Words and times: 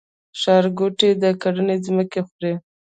ښارګوټي 0.41 1.09
د 1.21 1.23
کرنې 1.41 1.75
ځمکې 1.85 2.19
خوري؟ 2.27 2.53